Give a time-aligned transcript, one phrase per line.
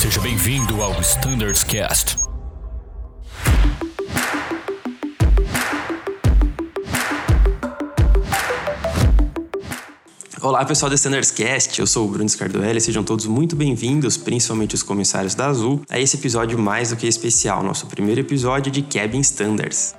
[0.00, 2.16] Seja bem-vindo ao Standards Cast.
[10.40, 14.74] Olá pessoal do Standards Cast, eu sou o Bruno Scardoelli, sejam todos muito bem-vindos, principalmente
[14.74, 18.80] os comissários da Azul, a esse episódio mais do que especial, nosso primeiro episódio de
[18.80, 19.94] Cabin Standards.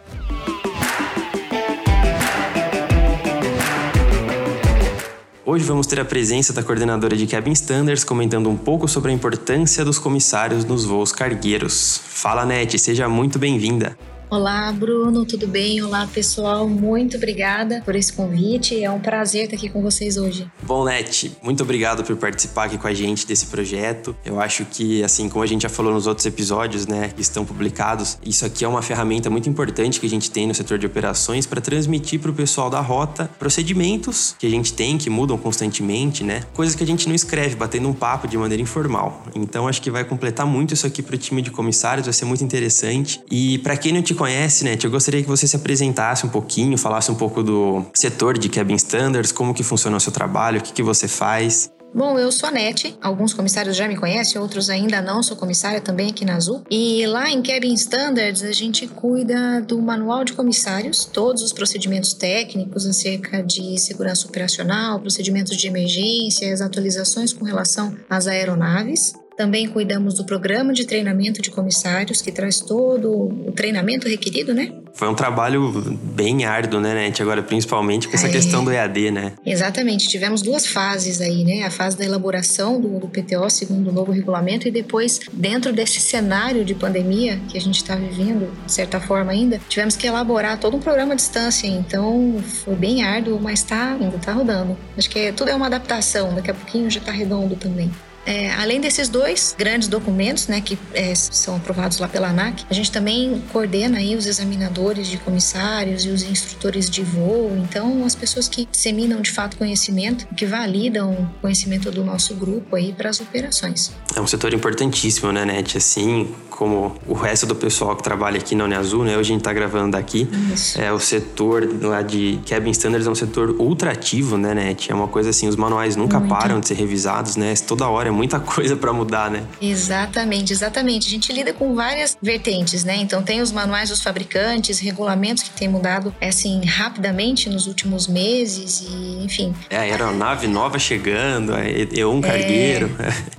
[5.51, 9.13] Hoje vamos ter a presença da coordenadora de Cabin Standards comentando um pouco sobre a
[9.13, 12.01] importância dos comissários nos voos cargueiros.
[12.07, 13.97] Fala, Net, seja muito bem-vinda.
[14.31, 15.83] Olá, Bruno, tudo bem?
[15.83, 16.65] Olá, pessoal.
[16.65, 18.81] Muito obrigada por esse convite.
[18.81, 20.49] É um prazer estar aqui com vocês hoje.
[20.63, 24.15] Bom, Net, muito obrigado por participar aqui com a gente desse projeto.
[24.23, 27.43] Eu acho que, assim como a gente já falou nos outros episódios, né, que estão
[27.43, 30.85] publicados, isso aqui é uma ferramenta muito importante que a gente tem no setor de
[30.85, 35.37] operações para transmitir para o pessoal da rota procedimentos que a gente tem, que mudam
[35.37, 36.43] constantemente, né?
[36.53, 39.25] Coisas que a gente não escreve, batendo um papo de maneira informal.
[39.35, 42.23] Então, acho que vai completar muito isso aqui para o time de comissários, vai ser
[42.23, 43.21] muito interessante.
[43.29, 46.77] E para quem não te conhece, né, eu gostaria que você se apresentasse um pouquinho,
[46.77, 50.61] falasse um pouco do setor de Cabin Standards, como que funciona o seu trabalho, o
[50.61, 51.71] que, que você faz.
[51.91, 55.81] Bom, eu sou a Nete, alguns comissários já me conhecem, outros ainda não, sou comissária
[55.81, 56.61] também aqui na Azul.
[56.69, 62.13] E lá em Cabin Standards a gente cuida do manual de comissários, todos os procedimentos
[62.13, 69.13] técnicos acerca de segurança operacional, procedimentos de emergência, as atualizações com relação às aeronaves.
[69.37, 74.71] Também cuidamos do programa de treinamento de comissários, que traz todo o treinamento requerido, né?
[74.93, 75.71] Foi um trabalho
[76.13, 77.21] bem árduo, né, Net?
[77.21, 78.31] Agora, principalmente com essa é.
[78.31, 79.33] questão do EAD, né?
[79.45, 80.07] Exatamente.
[80.07, 81.63] Tivemos duas fases aí, né?
[81.63, 85.99] A fase da elaboração do, do PTO, segundo o novo regulamento, e depois, dentro desse
[85.99, 90.59] cenário de pandemia que a gente está vivendo, de certa forma ainda, tivemos que elaborar
[90.59, 91.67] todo um programa à distância.
[91.67, 94.77] Então, foi bem árduo, mas está indo, está rodando.
[94.97, 96.33] Acho que tudo é uma adaptação.
[96.35, 97.89] Daqui a pouquinho já está redondo também.
[98.25, 102.73] É, além desses dois grandes documentos, né, que é, são aprovados lá pela ANAC, a
[102.73, 107.57] gente também coordena aí os examinadores de comissários e os instrutores de voo.
[107.57, 112.75] Então, as pessoas que disseminam de fato conhecimento, que validam o conhecimento do nosso grupo
[112.75, 113.91] aí para as operações.
[114.15, 115.77] É um setor importantíssimo, né, Net?
[115.77, 119.17] Assim, como o resto do pessoal que trabalha aqui na Uniazul, né?
[119.17, 120.29] Hoje a gente tá gravando daqui.
[120.53, 120.79] Isso.
[120.79, 124.91] É, o setor lá de Cabin Standards é um setor ultra ativo, né, Net?
[124.91, 126.29] É uma coisa assim, os manuais nunca Muito.
[126.29, 127.53] param de ser revisados, né?
[127.67, 129.43] Toda hora é muita coisa para mudar, né?
[129.61, 131.07] Exatamente, exatamente.
[131.07, 132.95] A gente lida com várias vertentes, né?
[132.97, 138.81] Então tem os manuais dos fabricantes, regulamentos que têm mudado assim rapidamente nos últimos meses
[138.81, 139.53] e, enfim.
[139.69, 142.91] É a aeronave nova chegando, é um cargueiro.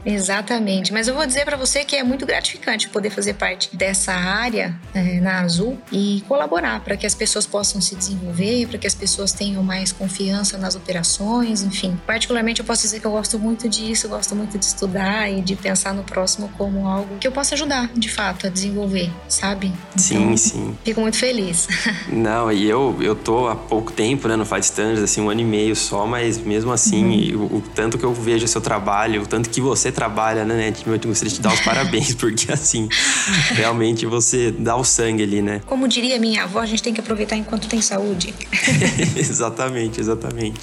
[0.04, 0.92] É, exatamente.
[0.92, 4.74] Mas eu vou dizer para você que é muito gratificante poder fazer parte dessa área
[4.94, 8.94] é, na Azul e colaborar para que as pessoas possam se desenvolver, para que as
[8.94, 11.98] pessoas tenham mais confiança nas operações, enfim.
[12.06, 15.56] Particularmente eu posso dizer que eu gosto muito disso, gosto muito de estudar e de
[15.56, 19.72] pensar no próximo como algo que eu possa ajudar, de fato, a desenvolver, sabe?
[19.88, 20.78] Então, sim, sim.
[20.84, 21.68] Fico muito feliz.
[22.08, 25.40] Não, e eu, eu tô há pouco tempo, né, no Fight Standards, assim, um ano
[25.40, 27.42] e meio só, mas mesmo assim, uhum.
[27.42, 30.72] o, o, tanto que eu vejo seu trabalho, o tanto que você trabalha, né, né,
[30.86, 32.88] eu gostaria de te dar os parabéns, porque assim,
[33.50, 35.60] realmente você dá o sangue ali, né?
[35.66, 38.34] Como diria minha avó, a gente tem que aproveitar enquanto tem saúde.
[39.16, 40.60] exatamente, exatamente.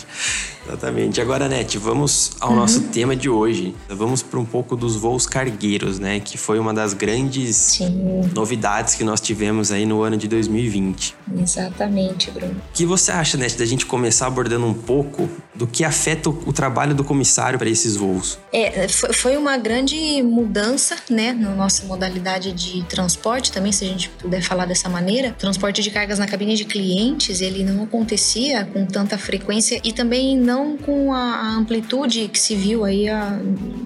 [0.70, 1.20] Exatamente.
[1.20, 2.58] Agora, Net, vamos ao uhum.
[2.58, 3.76] nosso tema de hoje.
[3.88, 6.20] Vamos para um pouco dos voos cargueiros, né?
[6.20, 8.30] Que foi uma das grandes Sim.
[8.36, 11.16] novidades que nós tivemos aí no ano de 2020.
[11.42, 12.54] Exatamente, Bruno.
[12.70, 15.28] O que você acha, Net, da gente começar abordando um pouco
[15.60, 18.40] do que afeta o, trabalho do comissário para esses voos?
[18.52, 24.08] É, foi uma grande mudança, né, na nossa modalidade de transporte também, se a gente
[24.08, 25.36] puder falar dessa maneira.
[25.38, 30.38] Transporte de cargas na cabine de clientes, ele não acontecia com tanta frequência e também
[30.38, 33.38] não com a amplitude que se viu aí a,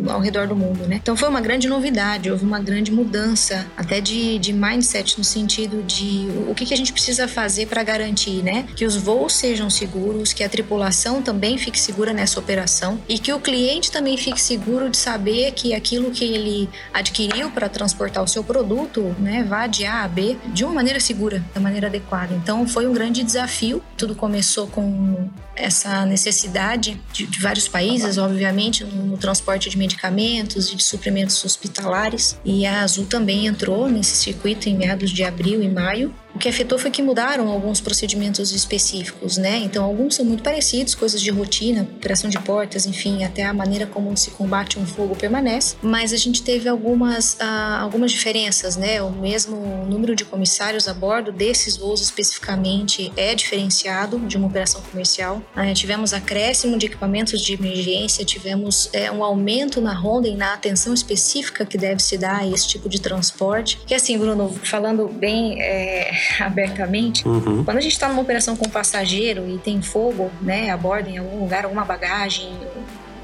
[0.08, 1.00] ao redor do mundo, né?
[1.02, 5.82] Então foi uma grande novidade, houve uma grande mudança até de, de mindset no sentido
[5.82, 8.66] de o que, que a gente precisa fazer para garantir, né?
[8.76, 13.32] Que os voos sejam seguros, que a tripulação também fique segura nessa operação e que
[13.32, 18.28] o cliente também fique seguro de saber que aquilo que ele adquiriu para transportar o
[18.28, 22.34] seu produto, né, vá de A a B de uma maneira segura, da maneira adequada.
[22.34, 23.82] Então foi um grande desafio.
[23.98, 30.72] Tudo começou com essa necessidade de, de vários países, obviamente, no, no, transporte de medicamentos
[30.72, 32.38] e de suprimentos hospitalares.
[32.44, 36.14] E a Azul também entrou nesse circuito em meados de abril e maio.
[36.36, 39.58] O que afetou foi que mudaram alguns procedimentos específicos, né?
[39.58, 43.86] Então, alguns são muito parecidos, coisas de rotina, operação de portas, enfim, até a maneira
[43.86, 45.76] como se combate um fogo permanece.
[45.82, 49.02] Mas a gente teve algumas, ah, algumas diferenças, né?
[49.02, 54.82] O mesmo número de comissários a bordo desses voos especificamente é diferenciado de uma operação
[54.90, 55.42] comercial.
[55.56, 60.54] Ah, tivemos acréscimo de equipamentos de emergência, tivemos é, um aumento na ronda e na
[60.54, 63.80] atenção específica que deve se dar a esse tipo de transporte.
[63.86, 67.64] Que assim, Bruno, falando bem é, abertamente, uhum.
[67.64, 71.18] quando a gente está numa operação com passageiro e tem fogo, né, a bordo em
[71.18, 72.52] algum lugar, alguma bagagem,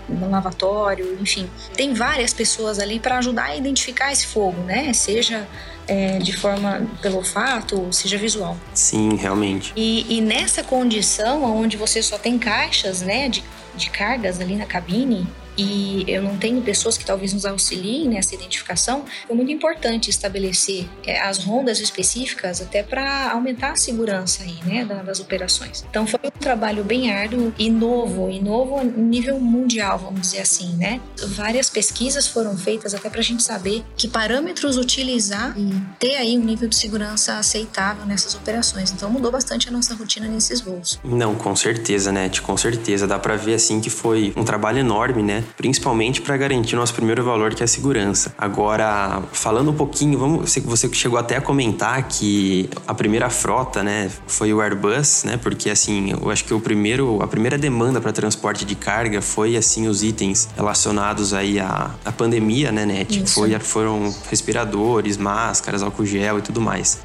[0.10, 1.50] no lavatório, enfim.
[1.76, 4.92] Tem várias pessoas ali para ajudar a identificar esse fogo, né?
[4.94, 5.48] Seja
[5.88, 8.58] é, de forma pelo olfato, seja visual.
[8.74, 9.74] Sim, realmente.
[9.76, 13.44] E, e, nessa condição, onde você só tem caixas, né, de,
[13.76, 15.28] de cargas ali na cabine,
[15.60, 20.88] e eu não tenho pessoas que talvez nos auxiliem nessa identificação, é muito importante estabelecer
[21.06, 25.86] é, as rondas específicas até para aumentar a segurança aí, né, das operações.
[25.90, 30.78] Então foi um trabalho bem árduo e novo, e novo nível mundial, vamos dizer assim,
[30.78, 31.02] né?
[31.28, 36.38] Várias pesquisas foram feitas até para a gente saber que parâmetros utilizar e ter aí
[36.38, 38.92] um nível de segurança aceitável nessas operações.
[38.92, 41.00] Então mudou bastante a nossa rotina nesses voos.
[41.04, 42.32] Não, com certeza, né?
[42.42, 45.44] Com certeza dá para ver assim que foi um trabalho enorme, né?
[45.58, 48.34] Principalmente para garantir nosso primeiro valor, que é a segurança.
[48.38, 54.10] Agora, falando um pouquinho, vamos, você chegou até a comentar que a primeira frota, né,
[54.28, 55.38] foi o Airbus, né?
[55.38, 59.56] Porque assim, eu acho que o primeiro, a primeira demanda para transporte de carga foi
[59.56, 63.30] assim os itens relacionados aí à, à pandemia, né, Net?
[63.30, 67.00] Foi, foram respiradores, máscaras, álcool gel e tudo mais.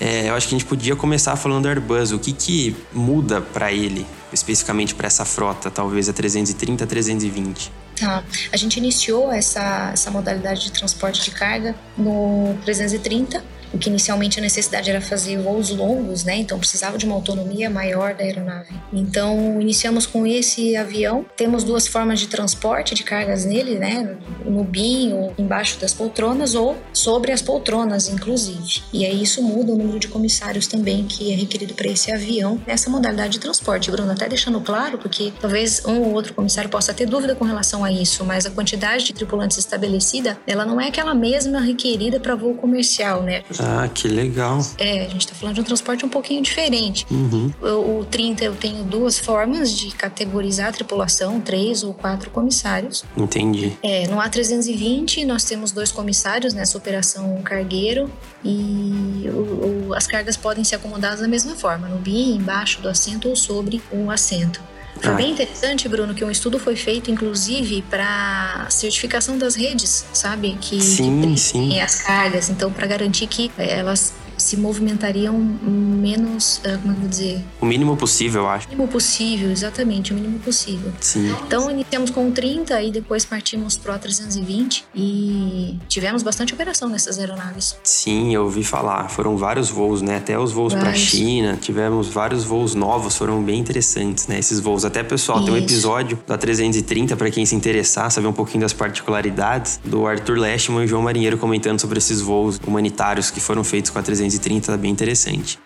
[0.00, 2.12] É, eu acho que a gente podia começar falando do Airbus.
[2.12, 4.06] O que que muda para ele?
[4.34, 7.72] Especificamente para essa frota, talvez a 330, 320?
[7.98, 8.24] Tá.
[8.52, 13.42] A gente iniciou essa, essa modalidade de transporte de carga no 330
[13.72, 16.36] o que inicialmente a necessidade era fazer voos longos, né?
[16.36, 18.74] Então precisava de uma autonomia maior da aeronave.
[18.92, 21.24] Então iniciamos com esse avião.
[21.36, 24.16] Temos duas formas de transporte de cargas nele, né?
[24.44, 28.82] No BIM ou embaixo das poltronas ou sobre as poltronas, inclusive.
[28.92, 32.60] E aí isso muda o número de comissários também que é requerido para esse avião
[32.66, 33.90] nessa modalidade de transporte.
[33.90, 37.84] Bruno, até deixando claro, porque talvez um ou outro comissário possa ter dúvida com relação
[37.84, 42.34] a isso, mas a quantidade de tripulantes estabelecida, ela não é aquela mesma requerida para
[42.34, 43.42] voo comercial, né?
[43.66, 44.58] Ah, que legal.
[44.76, 47.06] É, a gente tá falando de um transporte um pouquinho diferente.
[47.10, 47.50] Uhum.
[47.62, 53.04] O, o 30 eu tenho duas formas de categorizar a tripulação, três ou quatro comissários.
[53.16, 53.72] Entendi.
[53.82, 58.10] É, no A320 nós temos dois comissários nessa operação cargueiro
[58.44, 62.88] e o, o, as cargas podem ser acomodadas da mesma forma, no BIM, embaixo do
[62.88, 64.60] assento ou sobre o assento.
[65.00, 65.16] Foi ah.
[65.16, 70.56] bem interessante, Bruno, que um estudo foi feito, inclusive, para certificação das redes, sabe?
[70.60, 71.80] Que, sim, que sim.
[71.80, 72.48] as cargas.
[72.48, 74.14] Então, para garantir que eh, elas
[74.44, 77.42] se movimentariam menos, eh, como eu vou dizer?
[77.62, 78.66] O mínimo possível, eu acho.
[78.66, 80.92] O mínimo possível, exatamente, o mínimo possível.
[81.00, 81.34] Sim.
[81.46, 87.74] Então iniciamos com 30 e depois partimos pro A320 e tivemos bastante operação nessas aeronaves.
[87.82, 89.08] Sim, eu ouvi falar.
[89.08, 90.18] Foram vários voos, né?
[90.18, 94.38] Até os voos para China, tivemos vários voos novos, foram bem interessantes, né?
[94.38, 94.84] Esses voos.
[94.84, 95.46] Até, pessoal, Isso.
[95.46, 100.06] tem um episódio da 330 para quem se interessar, saber um pouquinho das particularidades do
[100.06, 104.02] Arthur Leshman e João Marinheiro comentando sobre esses voos humanitários que foram feitos com a
[104.02, 105.58] 330 330 bem interessante.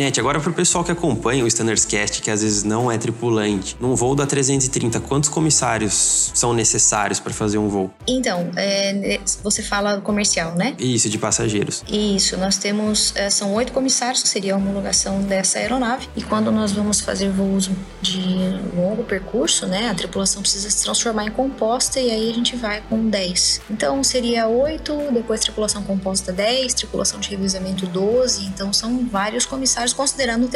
[0.00, 2.96] Inete, agora para o pessoal que acompanha o Standards Cast, que às vezes não é
[2.96, 7.92] tripulante, num voo da 330, quantos comissários são necessários para fazer um voo?
[8.08, 10.74] Então, é, você fala comercial, né?
[10.78, 11.84] Isso, de passageiros.
[11.86, 16.50] Isso, nós temos, é, são oito comissários, que seria a homologação dessa aeronave, e quando
[16.50, 17.68] nós vamos fazer voos
[18.00, 22.56] de longo percurso, né, a tripulação precisa se transformar em composta e aí a gente
[22.56, 23.60] vai com 10.
[23.68, 29.89] Então seria oito, depois tripulação composta 10, tripulação de revisamento 12, então são vários comissários
[29.92, 30.48] considerando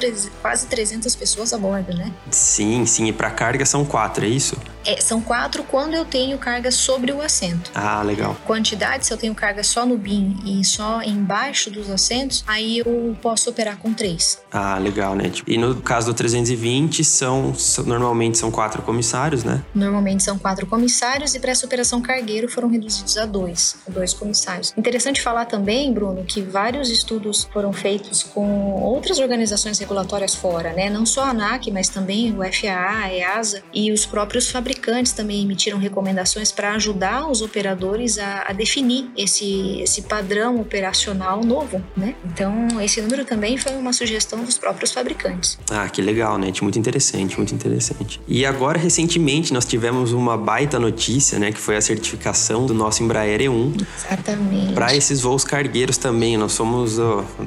[0.42, 2.12] quase 300 pessoas a bordo, né?
[2.30, 3.06] Sim, sim.
[3.06, 4.56] E para carga são quatro, é isso?
[4.86, 7.70] É, são quatro quando eu tenho carga sobre o assento.
[7.74, 8.36] Ah, legal.
[8.44, 13.16] Quantidade, se eu tenho carga só no BIM e só embaixo dos assentos, aí eu
[13.22, 14.42] posso operar com três.
[14.52, 15.30] Ah, legal, né?
[15.30, 19.62] Tipo, e no caso do 320, são, são normalmente são quatro comissários, né?
[19.74, 24.12] Normalmente são quatro comissários e para essa operação cargueiro foram reduzidos a dois, a dois
[24.12, 24.74] comissários.
[24.76, 30.90] Interessante falar também, Bruno, que vários estudos foram feitos com outras organizações regulatórias fora, né?
[30.90, 35.12] Não só a ANAC, mas também o FAA, a EASA e os próprios fabricantes fabricantes
[35.12, 41.83] também emitiram recomendações para ajudar os operadores a, a, definir esse, esse padrão operacional novo,
[41.97, 42.14] né?
[42.25, 45.59] Então, esse número também foi uma sugestão dos próprios fabricantes.
[45.71, 46.52] Ah, que legal, né?
[46.62, 48.21] Muito interessante, muito interessante.
[48.26, 51.52] E agora, recentemente, nós tivemos uma baita notícia, né?
[51.52, 53.85] Que foi a certificação do nosso Embraer E1.
[53.97, 54.73] Exatamente.
[54.73, 56.37] Para esses voos cargueiros também.
[56.37, 56.99] Nós somos,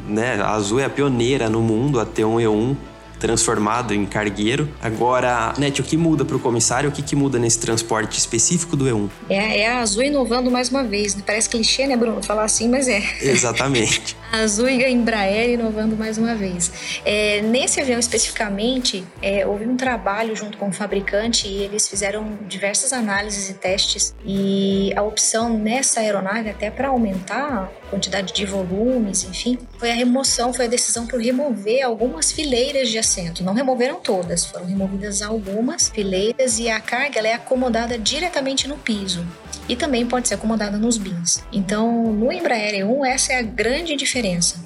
[0.07, 0.39] né?
[0.41, 2.75] A Azul é a pioneira no mundo a ter um E1
[3.19, 4.69] transformado em cargueiro.
[4.81, 6.89] Agora, Net, o que muda para o comissário?
[6.89, 9.09] O que, que muda nesse transporte específico do E1?
[9.29, 11.15] É, é a Azul inovando mais uma vez.
[11.25, 12.21] Parece clichê, né, Bruno?
[12.23, 13.01] Falar assim, mas é.
[13.21, 14.15] Exatamente.
[14.31, 16.99] a Azul e Embraer inovando mais uma vez.
[17.05, 22.37] É, nesse avião especificamente, é, houve um trabalho junto com o fabricante e eles fizeram
[22.47, 24.13] diversas análises e testes.
[24.25, 29.95] E a opção nessa aeronave, até para aumentar a quantidade de volumes, enfim, foi a
[29.95, 33.43] remoção, foi a decisão por remover algumas fileiras de assento.
[33.43, 39.25] Não removeram todas, foram removidas algumas fileiras e a carga é acomodada diretamente no piso
[39.69, 41.43] e também pode ser acomodada nos bins.
[41.51, 44.16] Então, no Embraer 1, essa é a grande diferença.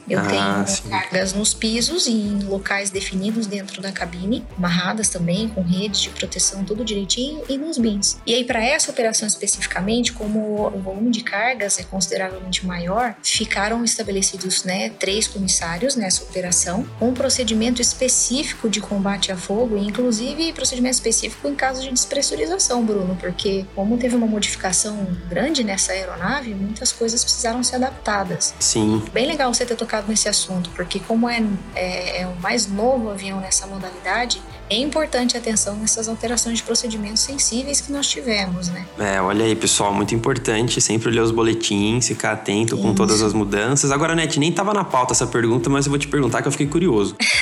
[0.09, 0.89] Eu ah, tenho sim.
[0.89, 6.09] cargas nos pisos e em locais definidos dentro da cabine, amarradas também, com redes de
[6.09, 8.17] proteção, tudo direitinho, e nos bins.
[8.25, 13.83] E aí, para essa operação especificamente, como o volume de cargas é consideravelmente maior, ficaram
[13.83, 19.87] estabelecidos né, três comissários nessa operação, com um procedimento específico de combate a fogo, e
[19.87, 25.91] inclusive procedimento específico em caso de despressurização, Bruno, porque como teve uma modificação grande nessa
[25.91, 28.53] aeronave, muitas coisas precisaram ser adaptadas.
[28.59, 29.03] Sim.
[29.13, 31.43] Bem legal você ter tocado nesse assunto, porque como é,
[31.75, 36.63] é, é o mais novo avião nessa modalidade, é importante a atenção nessas alterações de
[36.63, 38.85] procedimentos sensíveis que nós tivemos, né?
[38.97, 43.33] É, olha aí, pessoal, muito importante sempre ler os boletins, ficar atento com todas as
[43.33, 43.91] mudanças.
[43.91, 46.51] Agora, Net, nem estava na pauta essa pergunta, mas eu vou te perguntar que eu
[46.51, 47.15] fiquei curioso.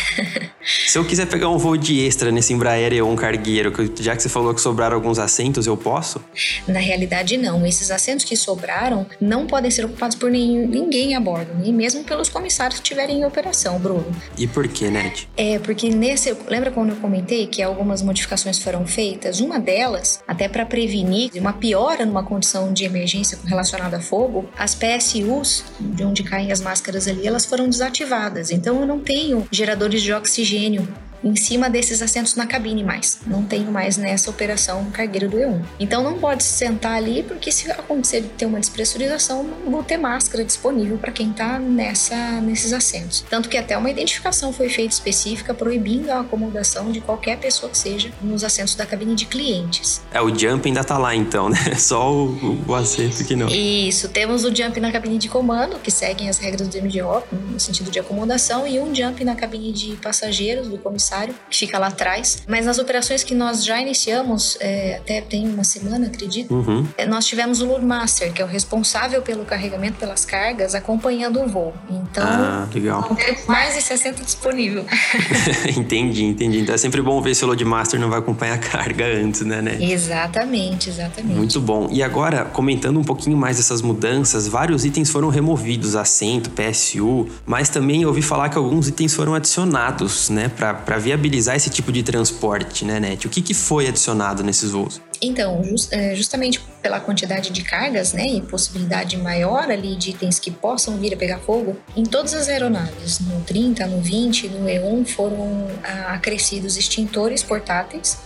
[0.90, 4.22] Se eu quiser pegar um voo de extra nesse Embraer ou um cargueiro, já que
[4.22, 6.22] você falou que sobraram alguns assentos, eu posso?
[6.68, 7.66] Na realidade, não.
[7.66, 12.04] Esses assentos que sobraram não podem ser ocupados por nenhum, ninguém a bordo, nem mesmo
[12.04, 14.06] pelos comissários que estiverem em operação, Bruno.
[14.38, 15.30] E por que, Net?
[15.38, 16.36] É, porque nesse.
[16.48, 19.40] Lembra quando eu comentei que algumas modificações foram feitas?
[19.40, 24.76] Uma delas, até para prevenir uma piora numa condição de emergência relacionada a fogo, as
[24.76, 28.52] PSUs, de onde caem as máscaras ali, elas foram desativadas.
[28.52, 30.88] Então eu não tenho geradores de oxigênio
[31.24, 33.20] em cima desses assentos na cabine mais.
[33.26, 35.62] Não tenho mais nessa operação cargueiro do E1.
[35.80, 39.98] Então não pode sentar ali porque se acontecer de ter uma despressurização, não vou ter
[39.98, 43.26] máscara disponível para quem está nessa nesses assentos.
[43.30, 47.78] Tanto que até uma identificação foi feita específica proibindo a acomodação de qualquer pessoa que
[47.78, 50.02] seja nos assentos da cabine de clientes.
[50.12, 51.58] É, o jump ainda tá lá então, né?
[51.78, 53.48] Só o, o assento que não.
[53.48, 57.60] Isso, temos o jump na cabine de comando, que seguem as regras do MDO no
[57.60, 61.09] sentido de acomodação, e um jump na cabine de passageiros do comissário
[61.50, 62.44] que fica lá atrás.
[62.48, 66.88] Mas nas operações que nós já iniciamos, é, até tem uma semana, acredito, uhum.
[66.98, 71.48] é, nós tivemos o Loadmaster, que é o responsável pelo carregamento pelas cargas, acompanhando o
[71.48, 71.74] voo.
[71.90, 73.18] Então, ah, legal.
[73.48, 74.86] mais de 60 disponível.
[75.76, 76.60] entendi, entendi.
[76.60, 79.62] Então é sempre bom ver se o Loadmaster não vai acompanhar a carga antes, né,
[79.62, 79.78] né?
[79.82, 81.36] Exatamente, exatamente.
[81.36, 81.88] Muito bom.
[81.92, 87.70] E agora, comentando um pouquinho mais dessas mudanças, vários itens foram removidos, assento, PSU, mas
[87.70, 92.86] também ouvi falar que alguns itens foram adicionados, né, para viabilizar esse tipo de transporte,
[92.86, 93.26] né, Net?
[93.26, 95.02] O que, que foi adicionado nesses voos?
[95.22, 100.40] Então, just, é, justamente pela quantidade de cargas, né, e possibilidade maior ali de itens
[100.40, 104.66] que possam vir a pegar fogo, em todas as aeronaves, no 30, no 20, no
[104.66, 108.18] E1, foram ah, acrescidos extintores portáteis.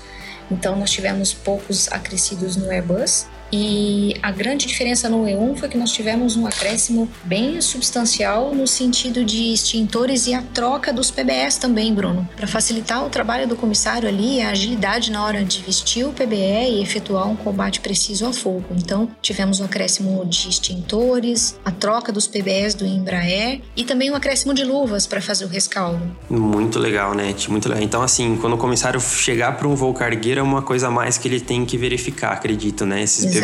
[0.52, 5.78] Então, nós tivemos poucos acrescidos no Airbus e a grande diferença no E1 foi que
[5.78, 11.58] nós tivemos um acréscimo bem substancial no sentido de extintores e a troca dos PBS
[11.58, 16.04] também, Bruno, para facilitar o trabalho do comissário ali, a agilidade na hora de vestir
[16.04, 18.66] o PBE e efetuar um combate preciso a fogo.
[18.72, 24.16] Então, tivemos um acréscimo de extintores, a troca dos PBS do Embraer e também um
[24.16, 26.02] acréscimo de luvas para fazer o rescaldo.
[26.28, 27.36] Muito legal, né?
[27.50, 27.84] Muito legal.
[27.84, 31.20] Então, assim, quando o comissário chegar para um voo cargueiro, é uma coisa a mais
[31.20, 33.04] que ele tem que verificar, acredito, né?
[33.04, 33.43] Esses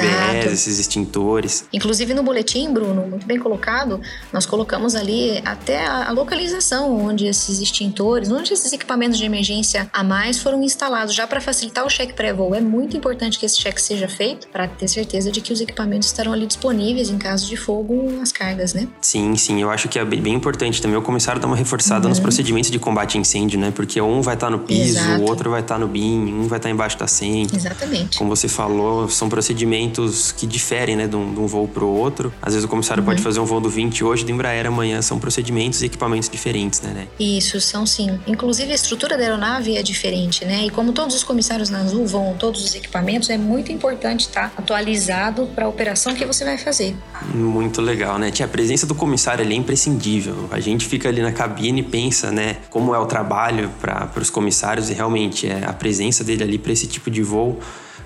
[0.52, 1.66] Esses extintores.
[1.72, 4.02] Inclusive no boletim, Bruno, muito bem colocado,
[4.32, 10.04] nós colocamos ali até a localização onde esses extintores, onde esses equipamentos de emergência a
[10.04, 12.56] mais foram instalados, já para facilitar o cheque pré-voo.
[12.56, 16.08] É muito importante que esse cheque seja feito para ter certeza de que os equipamentos
[16.08, 18.88] estarão ali disponíveis em caso de fogo nas cargas, né?
[19.02, 19.62] Sim, sim.
[19.62, 22.10] Eu acho que é bem importante também o comissário dar uma reforçada uhum.
[22.10, 23.72] nos procedimentos de combate a incêndio, né?
[23.72, 26.48] Porque um vai estar tá no piso, o outro vai estar tá no BIM, um
[26.48, 27.48] vai estar tá embaixo da SEM.
[27.54, 28.18] Exatamente.
[28.18, 31.84] Como você falou, são procedimentos procedimentos que diferem, né, de um, de um voo para
[31.84, 32.32] o outro.
[32.42, 33.10] Às vezes o comissário uhum.
[33.10, 35.02] pode fazer um voo do 20 hoje, do Embraer amanhã.
[35.02, 37.08] São procedimentos e equipamentos diferentes, né, né?
[37.20, 38.20] Isso, são sim.
[38.28, 40.66] Inclusive a estrutura da aeronave é diferente, né?
[40.66, 44.54] E como todos os comissários na Azul vão todos os equipamentos, é muito importante estar
[44.58, 46.96] atualizado para a operação que você vai fazer.
[47.34, 48.32] Muito legal, né?
[48.32, 50.48] Tia, a presença do comissário ali é imprescindível.
[50.52, 54.30] A gente fica ali na cabine e pensa, né, como é o trabalho para os
[54.30, 57.60] comissários e realmente é a presença dele ali para esse tipo de voo.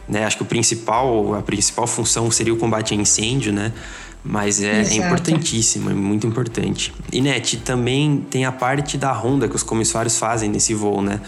[0.07, 0.25] Né?
[0.25, 3.72] Acho que o principal, a principal função seria o combate a incêndio, né?
[4.25, 6.93] Mas é, é importantíssimo, é muito importante.
[7.12, 11.19] E, Net, também tem a parte da ronda que os comissários fazem nesse voo, né?